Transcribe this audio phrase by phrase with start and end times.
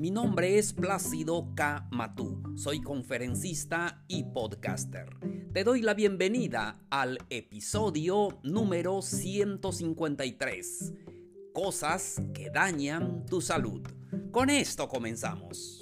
[0.00, 1.86] Mi nombre es Plácido K.
[1.90, 2.42] Matú.
[2.56, 5.10] Soy conferencista y podcaster.
[5.52, 10.94] Te doy la bienvenida al episodio número 153.
[11.52, 13.82] Cosas que dañan tu salud.
[14.30, 15.79] Con esto comenzamos.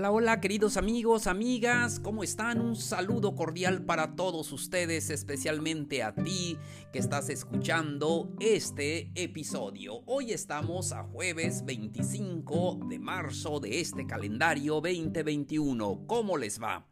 [0.00, 2.62] Hola, hola queridos amigos, amigas, ¿cómo están?
[2.62, 6.56] Un saludo cordial para todos ustedes, especialmente a ti
[6.90, 10.00] que estás escuchando este episodio.
[10.06, 16.06] Hoy estamos a jueves 25 de marzo de este calendario 2021.
[16.06, 16.86] ¿Cómo les va?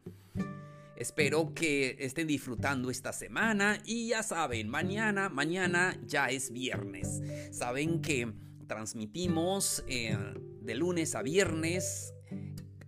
[0.95, 7.23] Espero que estén disfrutando esta semana y ya saben, mañana, mañana ya es viernes.
[7.49, 8.31] Saben que
[8.67, 10.15] transmitimos eh,
[10.61, 12.13] de lunes a viernes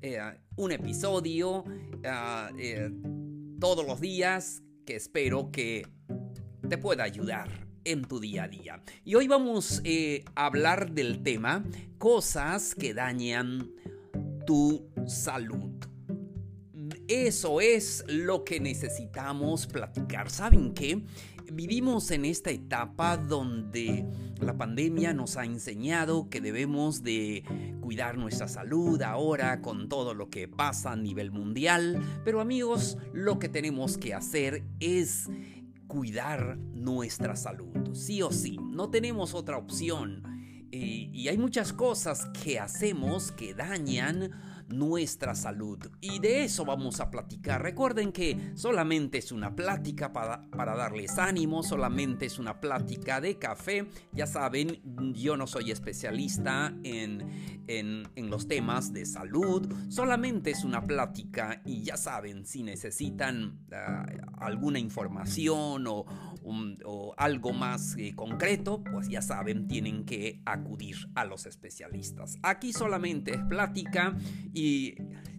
[0.01, 0.19] eh,
[0.55, 1.63] un episodio
[2.05, 2.89] ah, eh,
[3.59, 5.85] todos los días que espero que
[6.67, 8.83] te pueda ayudar en tu día a día.
[9.03, 11.63] Y hoy vamos eh, a hablar del tema
[11.97, 13.71] cosas que dañan
[14.47, 15.71] tu salud.
[17.07, 20.29] Eso es lo que necesitamos platicar.
[20.29, 21.03] ¿Saben qué?
[21.53, 24.05] Vivimos en esta etapa donde
[24.39, 27.43] la pandemia nos ha enseñado que debemos de
[27.81, 33.37] cuidar nuestra salud ahora con todo lo que pasa a nivel mundial, pero amigos, lo
[33.37, 35.29] que tenemos que hacer es
[35.87, 40.23] cuidar nuestra salud, sí o sí, no tenemos otra opción.
[40.71, 44.31] Eh, y hay muchas cosas que hacemos que dañan
[44.71, 45.79] nuestra salud.
[46.01, 47.61] Y de eso vamos a platicar.
[47.61, 53.37] Recuerden que solamente es una plática para, para darles ánimo, solamente es una plática de
[53.37, 53.87] café.
[54.13, 54.81] Ya saben,
[55.13, 61.61] yo no soy especialista en, en, en los temas de salud, solamente es una plática
[61.65, 64.05] y ya saben, si necesitan ah,
[64.39, 66.05] alguna información o,
[66.43, 72.37] o algo más eh, concreto, pues ya saben, tienen que acudir a los especialistas.
[72.43, 74.15] Aquí solamente es plática
[74.53, 74.95] y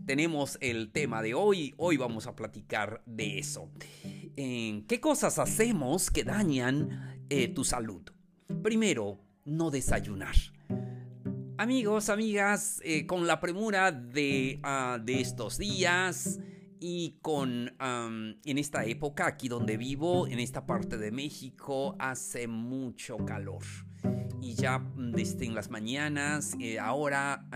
[0.06, 1.74] tenemos el tema de hoy.
[1.76, 3.70] Hoy vamos a platicar de eso.
[4.34, 8.02] ¿Qué cosas hacemos que dañan eh, tu salud?
[8.62, 10.34] Primero, no desayunar.
[11.58, 16.40] Amigos, amigas, eh, con la premura de, ah, de estos días,
[16.82, 23.18] y con en esta época aquí donde vivo, en esta parte de México, hace mucho
[23.18, 23.62] calor.
[24.40, 27.46] Y ya desde en las mañanas, eh, ahora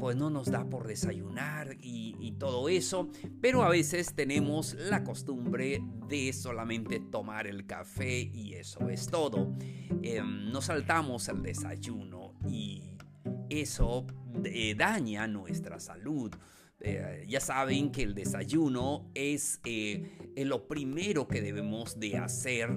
[0.00, 3.08] pues no nos da por desayunar y, todo eso,
[3.40, 9.56] pero a veces tenemos la costumbre de solamente tomar el café y eso es todo.
[10.02, 12.82] Em, nos saltamos el desayuno y
[13.48, 14.06] eso
[14.44, 16.34] eh, daña nuestra salud.
[16.80, 22.68] Eh, ya saben que el desayuno es eh, lo primero que debemos de hacer.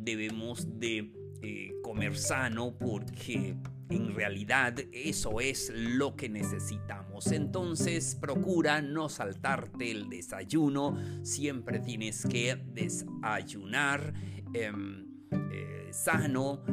[0.00, 3.56] debemos de eh, comer sano porque
[3.88, 7.28] en realidad eso es lo que necesitamos.
[7.28, 10.98] Entonces procura no saltarte el desayuno.
[11.22, 14.12] Siempre tienes que desayunar
[14.52, 15.06] em,
[15.92, 16.64] sano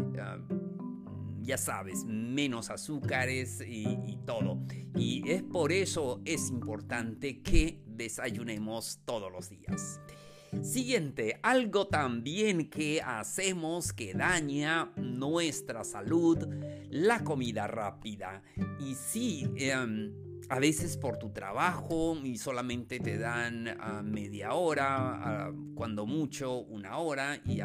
[1.45, 4.59] ya sabes, menos azúcares y, todo.
[4.95, 9.99] Y es por eso es importante que desayunemos todos los días.
[10.63, 16.47] Siguiente, algo también que hacemos que daña nuestra salud,
[16.89, 18.41] la comida rápida.
[18.79, 20.13] Y sí, em,
[20.49, 26.59] a veces por tu trabajo y solamente te dan ah, media hora, ah, cuando mucho
[26.59, 27.59] una hora y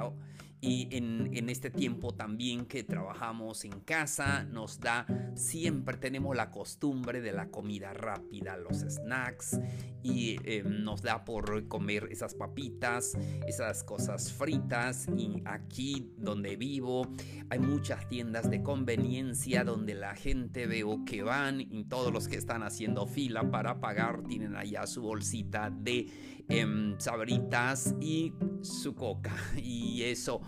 [0.60, 7.20] y en, este tiempo también que trabajamos en casa nos da, siempre tenemos la costumbre
[7.20, 9.58] de la comida rápida, los snacks
[10.02, 13.16] y eh, nos da por comer esas papitas,
[13.46, 17.08] esas cosas fritas y aquí donde vivo
[17.48, 22.36] hay muchas tiendas de conveniencia donde la gente veo que van y todos los que
[22.36, 28.32] están haciendo fila para pagar tienen allá su bolsita de em, sabritas y
[28.62, 29.34] su coca.
[29.56, 30.40] Y eso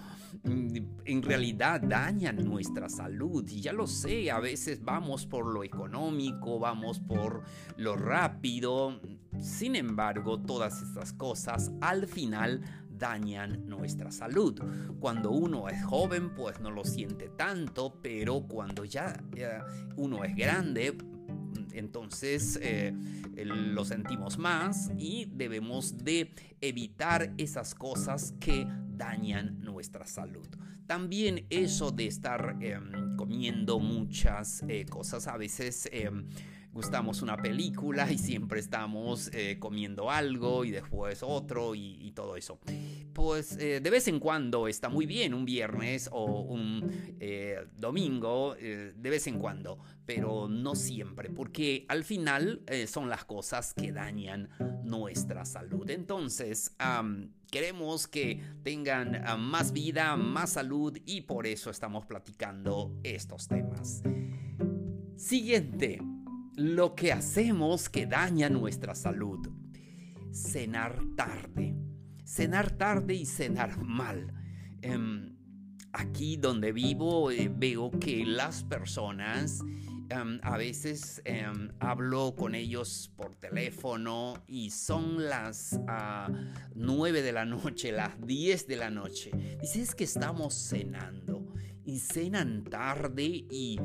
[0.44, 3.48] mm, en realidad dañan nuestra salud.
[3.48, 7.42] Y ya lo sé, a veces vamos por lo económico, vamos por
[7.76, 9.00] lo rápido,
[9.38, 12.62] sin embargo todas estas cosas al final
[13.02, 14.60] dañan nuestra salud.
[15.00, 19.20] Cuando uno es joven, pues no lo siente tanto, pero cuando ya
[19.96, 20.96] uno es grande,
[21.74, 22.92] entonces eh,
[23.44, 26.30] lo sentimos más y debemos de
[26.60, 28.66] evitar esas cosas que
[28.96, 30.46] dañan nuestra salud.
[30.86, 36.28] También eso de estar em, comiendo muchas eh, cosas, a veces em,
[36.72, 42.58] gustamos una película y siempre estamos eh, comiendo algo y después otro y, todo eso.
[43.14, 48.54] Pues eh, de vez en cuando está muy bien un viernes o un eh, domingo,
[48.54, 54.50] de vez en cuando, pero no siempre, porque al final son las cosas que dañan
[54.84, 55.88] nuestra salud.
[55.88, 56.76] Entonces,
[57.50, 64.02] queremos que tengan más vida, más salud y por eso estamos platicando estos temas.
[65.16, 66.00] Siguiente
[66.56, 69.49] lo que hacemos que daña nuestra salud.
[70.32, 71.75] Cenar tarde.
[72.25, 74.32] Cenar tarde y cenar mal.
[74.81, 75.37] Em,
[75.93, 79.60] aquí donde vivo eh, veo que las personas
[80.08, 85.78] em, a veces em, hablo con ellos por teléfono y son las
[86.75, 89.31] 9 ah, de la noche, las 10 de la noche.
[89.60, 91.31] Dices que estamos cenando
[91.84, 93.79] y cenan tarde y,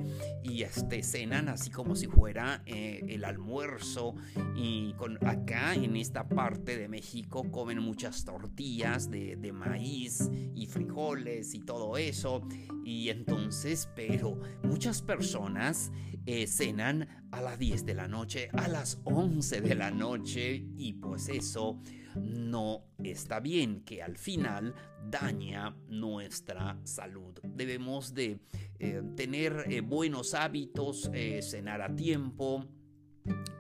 [0.44, 4.16] y este, cenan así como si fuera eh, el almuerzo.
[4.56, 10.68] Y con, acá en esta parte de México comen muchas tortillas de, de maíz y
[10.68, 12.42] frijoles y todo eso.
[12.84, 15.92] Y entonces pero muchas personas
[16.26, 20.94] eh, cenan a las 10 de la noche, a las 11 de la noche y
[20.94, 21.80] pues eso
[22.16, 24.74] no está bien, que al final
[25.10, 27.40] daña nuestra salud.
[27.44, 28.40] Debemos de
[28.80, 31.10] eh, tener eh, buenos hábitos,
[31.42, 32.66] cenar a tiempo,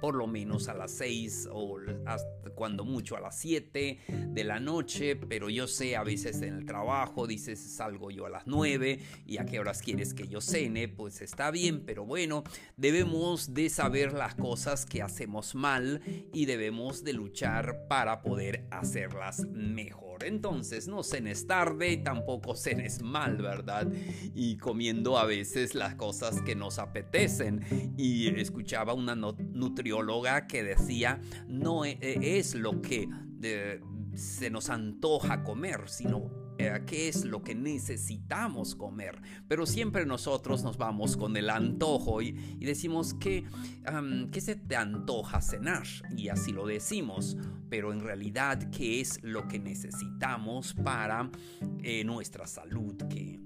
[0.01, 3.99] por lo menos a las 6 o hasta cuando mucho a las 7
[4.29, 8.29] de la noche, pero yo sé a veces en el trabajo dices salgo yo a
[8.29, 12.43] las 9 y a qué horas quieres que yo cene, pues está bien, pero bueno,
[12.75, 16.01] debemos de saber las cosas que hacemos mal
[16.33, 20.16] y debemos de luchar para poder hacerlas mejor.
[20.25, 23.87] Entonces no cenes tarde, tampoco cenes mal, ¿verdad?
[24.33, 27.93] Y comiendo a veces las cosas que nos apetecen.
[27.97, 33.07] Y escuchaba una nutrióloga que decía, no e-, e-, es lo que
[33.43, 33.81] eh,
[34.15, 39.21] se nos antoja comer, sino qué es lo que necesitamos comer.
[39.47, 43.45] Pero siempre nosotros nos vamos con el antojo y, decimos que,
[44.31, 45.87] ¿qué se te antoja cenar?
[46.15, 47.37] Y así lo decimos.
[47.69, 51.29] Pero en realidad, ¿qué es lo que necesitamos para
[51.83, 52.95] eh, nuestra salud?
[53.09, 53.39] Que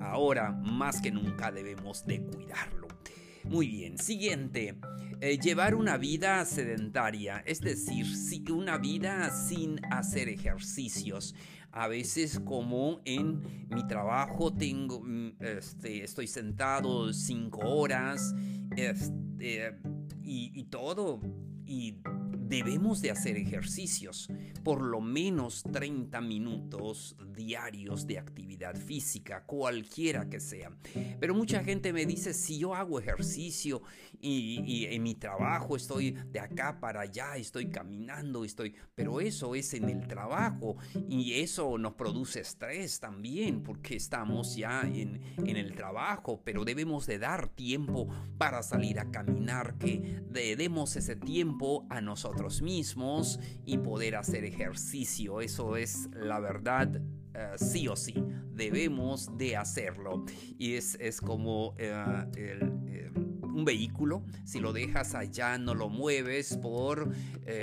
[0.00, 2.88] ahora más que nunca debemos de cuidarlo.
[3.44, 4.78] Muy bien, siguiente.
[5.20, 8.06] Eh, llevar una vida sedentaria, es decir,
[8.52, 11.34] una vida sin hacer ejercicios
[11.72, 18.34] a veces como en mi trabajo tengo, mm, este, estoy sentado cinco horas
[18.76, 19.78] este,
[20.22, 21.20] y, y todo
[21.66, 21.98] y
[22.48, 24.28] debemos de hacer ejercicios,
[24.64, 30.70] por lo menos 30 minutos diarios de actividad física, cualquiera que sea.
[31.20, 33.82] Pero mucha gente me dice, si yo hago ejercicio
[34.20, 38.74] y, en mi trabajo estoy de acá para allá, estoy caminando, estoy...
[38.94, 40.76] Pero eso es en el trabajo
[41.08, 47.06] y eso nos produce estrés también porque estamos ya en, en el trabajo, pero debemos
[47.06, 53.78] de dar tiempo para salir a caminar, que demos ese tiempo a nosotros mismos y
[53.78, 55.40] poder hacer ejercicio.
[55.40, 57.00] Eso es la verdad.
[57.34, 58.14] Eh, sí o sí,
[58.52, 60.24] debemos de hacerlo.
[60.58, 61.92] Y es, es como eh,
[62.36, 63.10] eh,
[63.42, 67.12] un vehículo, si lo dejas allá, no lo mueves por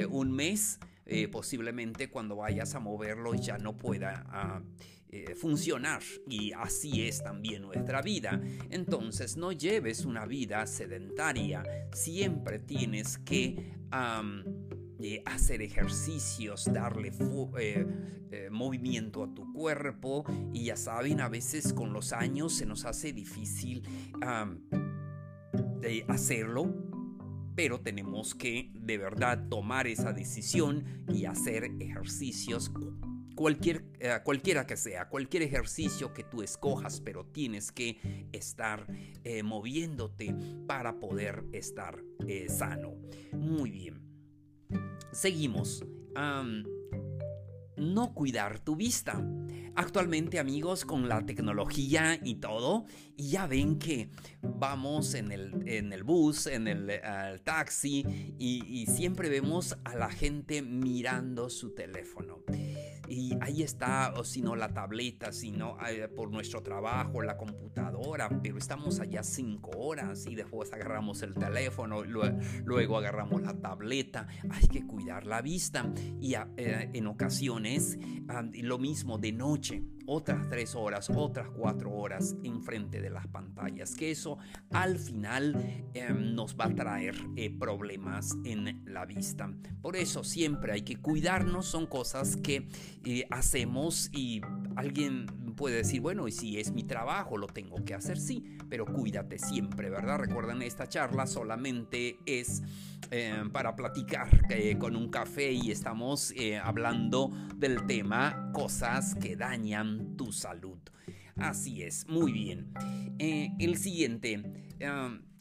[0.09, 0.79] un mes,
[1.31, 4.61] posiblemente cuando vayas a moverlo ya no pueda...
[5.15, 8.41] Ah, funcionar y así es también nuestra vida.
[8.69, 13.73] Entonces no lleves una vida sedentaria, siempre tienes que
[15.25, 17.11] hacer ejercicios, darle
[17.59, 17.85] eh,
[18.31, 22.85] eh, movimiento a tu cuerpo y ya saben, a veces con los años se nos
[22.85, 23.83] hace difícil
[25.79, 26.73] de hacerlo,
[27.55, 32.69] pero tenemos que de verdad tomar esa decisión y hacer ejercicios
[33.35, 38.87] cualquier, eh, cualquiera que sea, cualquier ejercicio que tú escojas, pero tienes que estar
[39.43, 40.35] moviéndote
[40.67, 42.01] para poder estar
[42.47, 42.95] sano.
[43.33, 44.01] Muy bien.
[45.11, 45.85] Seguimos.
[47.77, 49.21] no cuidar tu vista.
[49.77, 52.85] actualmente amigos con la tecnología y todo,
[53.17, 54.09] y ya ven que
[54.41, 56.91] vamos en el, en el bus, en el,
[57.43, 58.05] taxi,
[58.39, 62.43] y, siempre vemos a la gente mirando su teléfono.
[63.07, 67.37] Y ahí está, o si no la tableta, si no eh, por nuestro trabajo, la
[67.37, 74.27] computadora, pero estamos allá cinco horas y después agarramos el teléfono, luego, agarramos la tableta.
[74.49, 77.97] Hay que cuidar la vista y eh, en ocasiones
[78.27, 83.95] ah, lo mismo de noche otras tres horas, otras cuatro horas enfrente de las pantallas,
[83.95, 84.37] que eso
[84.71, 85.55] al final
[85.93, 89.49] em, nos va a traer eh, problemas en la vista.
[89.81, 92.67] Por eso siempre hay que cuidarnos, son cosas que
[93.05, 94.41] eh, hacemos y
[94.75, 98.85] alguien puede decir, bueno, y si es mi trabajo, lo tengo que hacer, sí, pero
[98.85, 100.19] cuídate siempre, ¿verdad?
[100.19, 102.61] Recuerden, esta charla solamente es
[103.11, 109.35] eh, para platicar eh, con un café y estamos eh, hablando del tema cosas que
[109.35, 110.79] dañan tu salud.
[111.37, 112.71] Así es, muy bien.
[113.19, 114.41] el siguiente,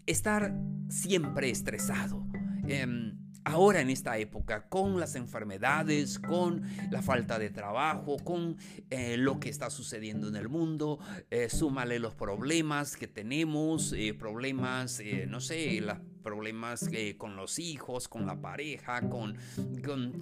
[0.06, 0.52] estar
[0.88, 2.26] siempre estresado.
[2.66, 8.56] Em, ahora en esta época, con las enfermedades, con la falta de trabajo, con
[8.90, 10.98] eh, lo que está sucediendo en el mundo,
[11.30, 18.08] eh, súmale los problemas que tenemos, eh, problemas, no sé, los problemas con los hijos,
[18.08, 19.36] con la pareja, con,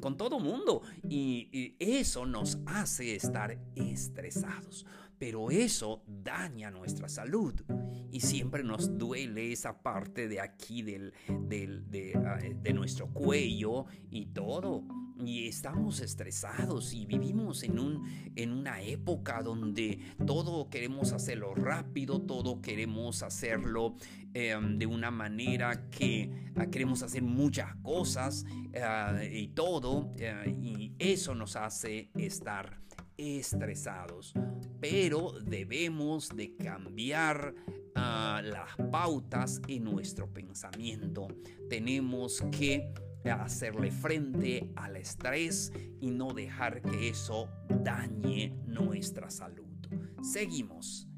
[0.01, 0.83] con, todo mundo.
[1.09, 4.85] y eso nos hace estar estresados
[5.23, 7.55] pero eso daña nuestra salud
[8.11, 11.13] y siempre nos duele esa parte de aquí del,
[12.17, 14.83] ah, de, nuestro cuello y todo.
[15.25, 22.21] Y estamos estresados y vivimos en, un, en una época donde todo queremos hacerlo rápido,
[22.23, 23.95] todo queremos hacerlo
[24.35, 30.11] em, de una manera que ah, queremos hacer muchas cosas ah, y todo.
[30.17, 32.83] Eh, y eso nos hace estar
[33.17, 34.35] estresados,
[34.81, 37.55] pero debemos de cambiar
[37.95, 41.29] ah, las pautas en nuestro pensamiento.
[41.69, 42.93] Tenemos que
[43.31, 49.67] hacerle frente al estrés y no dejar que eso dañe nuestra salud.
[50.23, 51.09] Seguimos.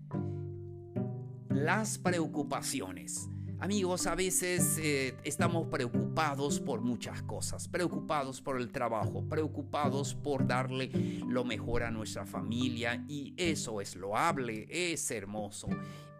[1.48, 3.28] Las preocupaciones.
[3.64, 10.46] Amigos, a veces eh, estamos preocupados por muchas cosas, preocupados por el trabajo, preocupados por
[10.46, 10.90] darle
[11.26, 15.68] lo mejor a nuestra familia y eso es loable, es hermoso.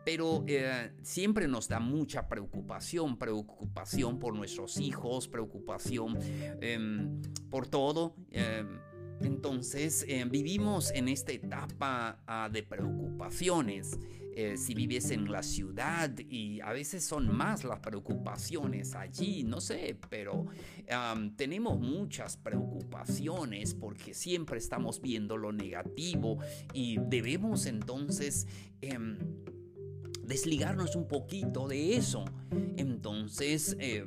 [0.07, 6.17] Pero eh, siempre nos da mucha preocupación, preocupación por nuestros hijos, preocupación
[6.63, 7.21] em,
[7.51, 8.17] por todo.
[8.31, 8.81] Em,
[9.21, 13.99] entonces eh, vivimos en esta etapa ah, de preocupaciones.
[14.37, 19.61] Eh, si vives en la ciudad y a veces son más las preocupaciones allí, no
[19.61, 20.47] sé, pero
[21.37, 26.39] tenemos muchas preocupaciones porque siempre estamos viendo lo negativo
[26.73, 28.47] y debemos entonces
[28.81, 29.19] em,
[30.27, 32.25] desligarnos un poquito de eso.
[32.77, 34.07] Entonces, eh,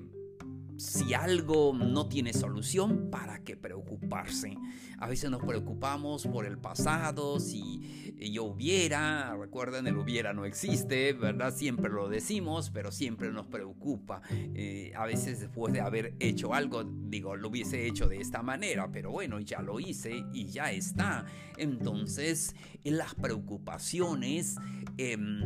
[0.77, 4.55] si algo no tiene solución, ¿para qué preocuparse?
[4.99, 11.13] A veces nos preocupamos por el pasado, si yo hubiera, recuerden, el hubiera no existe,
[11.13, 11.53] ¿verdad?
[11.53, 14.21] Siempre lo decimos, pero siempre nos preocupa.
[14.31, 18.91] Eh, a veces después de haber hecho algo, digo, lo hubiese hecho de esta manera,
[18.91, 21.25] pero bueno, ya lo hice y ya está.
[21.57, 24.57] Entonces, las preocupaciones
[24.97, 25.41] em,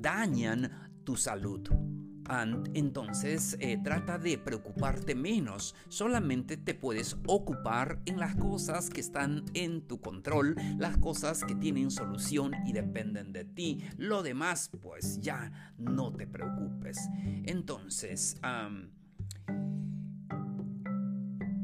[0.00, 1.68] dañan tu salud
[2.74, 9.44] entonces eh, trata de preocuparte menos, solamente te puedes ocupar en las cosas que están
[9.54, 15.20] en tu control, las cosas que tienen solución y dependen de ti, lo demás pues
[15.20, 16.98] ya no te preocupes.
[17.44, 18.36] Entonces,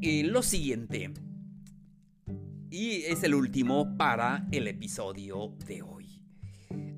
[0.02, 1.12] lo siguiente,
[2.70, 5.99] y es el último para el episodio de hoy.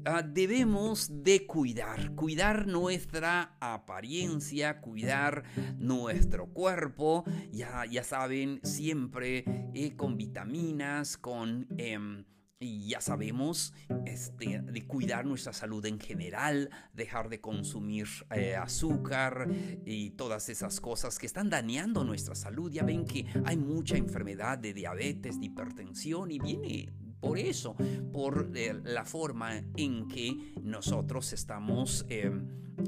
[0.05, 5.45] Ah, debemos de cuidar, cuidar nuestra apariencia, cuidar
[5.79, 9.45] nuestro cuerpo, ya, ya saben, siempre
[9.75, 11.69] eh, con vitaminas, con...
[11.79, 12.25] Em,
[12.63, 13.75] ya sabemos
[14.07, 19.49] este, de cuidar nuestra salud en general, dejar de consumir eh, azúcar
[19.85, 22.71] y todas esas cosas que están dañando nuestra salud.
[22.71, 27.77] Ya ven que hay mucha enfermedad de diabetes, de hipertensión y viene por eso,
[28.13, 32.33] por eh, la forma en que nosotros estamos eh,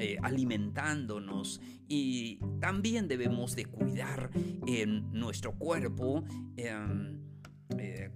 [0.00, 4.30] eh, alimentándonos y también debemos de cuidar
[4.66, 6.24] en nuestro cuerpo.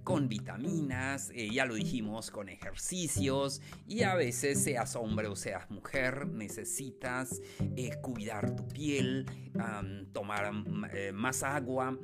[0.03, 6.27] con vitaminas, ya lo dijimos, con ejercicios y a veces seas hombre o seas mujer,
[6.27, 7.41] necesitas
[8.01, 9.25] cuidar tu piel,
[10.11, 10.51] tomar
[11.13, 11.99] más agua,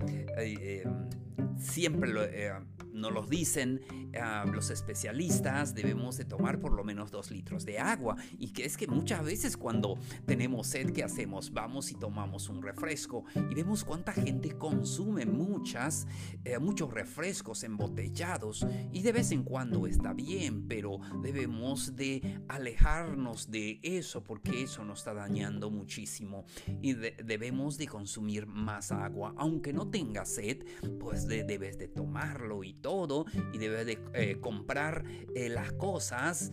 [1.58, 2.54] siempre lo, eh,
[2.96, 3.82] nos lo dicen
[4.20, 8.15] ah, los especialistas, debemos de tomar por lo menos dos litros de agua.
[8.39, 11.51] Y que es que muchas veces cuando tenemos sed, ¿qué hacemos?
[11.51, 16.08] Vamos y tomamos un refresco y vemos cuánta gente consume muchas,
[16.46, 18.65] eh, muchos refrescos embotellados.
[18.94, 24.86] Y de vez en cuando está bien, pero debemos de alejarnos de eso porque eso
[24.86, 26.46] nos está dañando muchísimo.
[26.82, 29.34] Y debemos de consumir más agua.
[29.38, 30.63] Aunque no tenga sed,
[31.00, 35.03] pues debes de tomarlo y todo y debes de eh, comprar
[35.36, 36.51] eh, las cosas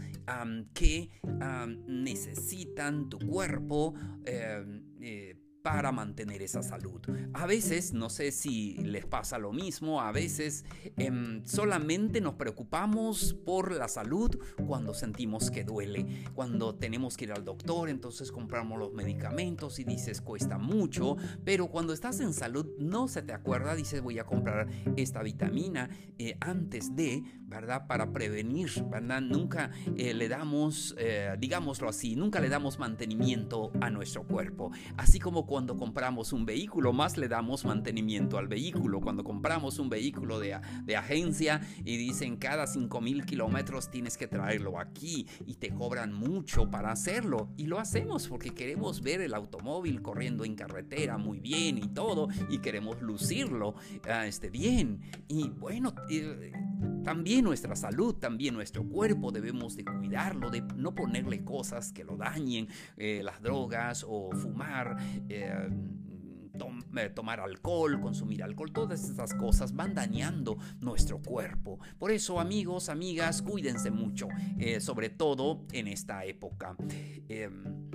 [0.75, 1.11] que
[1.87, 7.01] necesitan tu cuerpo em, eh, para mantener esa salud.
[7.33, 10.65] A veces, no sé si les pasa lo mismo, a veces
[10.97, 17.33] em, solamente nos preocupamos por la salud cuando sentimos que duele, cuando tenemos que ir
[17.33, 22.67] al doctor, entonces compramos los medicamentos y dices cuesta mucho, pero cuando estás en salud
[22.79, 27.87] no se te acuerda, dices voy a comprar esta vitamina eh, antes de, ¿verdad?
[27.87, 29.21] Para prevenir, ¿verdad?
[29.21, 35.19] Nunca eh, le damos, eh, digámoslo así, nunca le damos mantenimiento a nuestro cuerpo, así
[35.19, 39.03] como cuando compramos un vehículo, más le damos mantenimiento al vehículo.
[39.03, 44.79] Cuando compramos un vehículo de, de agencia y dicen cada 5000 kilómetros tienes que traerlo
[44.79, 47.51] aquí y te cobran mucho para hacerlo.
[47.59, 52.29] Y lo hacemos porque queremos ver el automóvil corriendo en carretera muy bien y todo
[52.49, 53.75] y queremos lucirlo
[54.07, 55.03] uh, este, bien.
[55.29, 56.51] Y bueno, eh,
[57.03, 62.17] también nuestra salud, también nuestro cuerpo debemos de cuidarlo, de no ponerle cosas que lo
[62.17, 64.97] dañen, eh, las drogas o fumar.
[65.29, 65.69] Eh,
[66.95, 71.81] eh, tomar alcohol, consumir alcohol, todas estas cosas van dañando nuestro cuerpo.
[71.99, 74.29] Por eso, amigos, amigas, cuídense mucho,
[74.79, 76.77] sobre todo en esta época.
[77.29, 77.91] Em,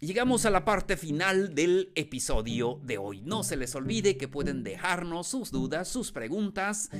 [0.00, 3.22] llegamos a la parte final del episodio de hoy.
[3.22, 6.90] No se les olvide que pueden dejarnos sus dudas, sus preguntas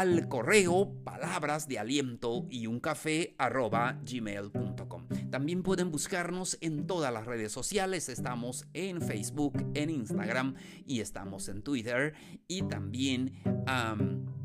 [0.00, 5.06] al correo palabras de aliento y un café arroba gmail.com.
[5.30, 8.08] También pueden buscarnos en todas las redes sociales.
[8.08, 10.54] Estamos en Facebook, en Instagram
[10.86, 12.14] y estamos en Twitter.
[12.48, 13.34] Y también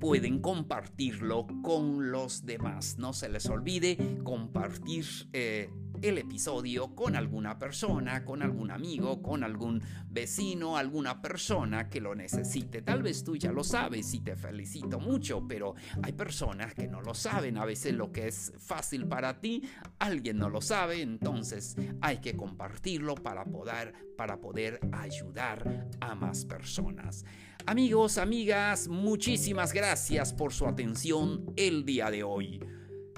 [0.02, 2.98] pueden compartirlo con los demás.
[2.98, 5.06] No se les olvide compartir.
[5.32, 5.70] Eh,
[6.01, 12.15] el episodio con alguna persona, con algún amigo, con algún vecino, alguna persona que lo
[12.15, 12.81] necesite.
[12.81, 17.01] Tal vez tú ya lo sabes y te felicito mucho, pero hay personas que no
[17.01, 17.58] lo saben.
[17.58, 19.63] A veces lo que es fácil para ti,
[19.99, 26.45] alguien no lo sabe, entonces hay que compartirlo para poder, para poder ayudar a más
[26.45, 27.25] personas.
[27.67, 32.60] Amigos, amigas, muchísimas gracias por su atención el día de hoy.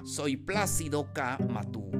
[0.04, 1.38] Soy Plácido K.
[1.48, 1.97] Matú.